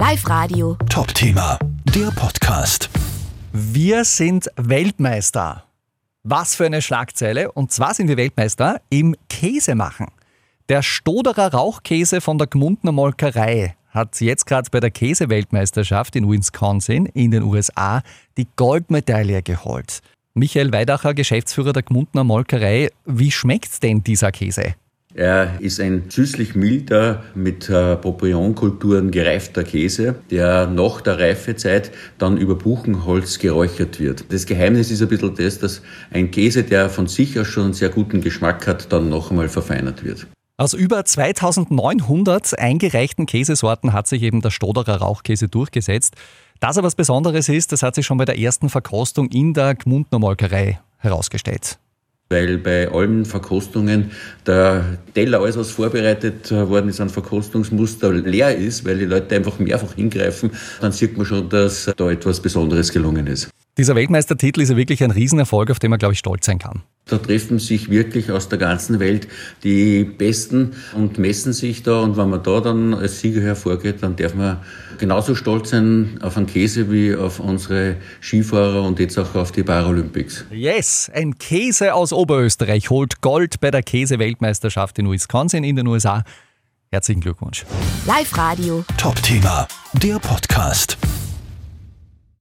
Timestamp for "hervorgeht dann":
73.40-74.16